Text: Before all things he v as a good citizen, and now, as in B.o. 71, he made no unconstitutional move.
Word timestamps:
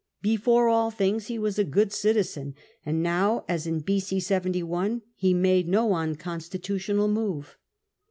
Before 0.23 0.67
all 0.67 0.89
things 0.89 1.27
he 1.27 1.37
v 1.37 1.45
as 1.45 1.59
a 1.59 1.63
good 1.63 1.93
citizen, 1.93 2.55
and 2.83 3.03
now, 3.03 3.45
as 3.47 3.67
in 3.67 3.81
B.o. 3.81 3.99
71, 3.99 5.03
he 5.15 5.31
made 5.35 5.67
no 5.67 5.93
unconstitutional 5.93 7.07
move. 7.07 7.55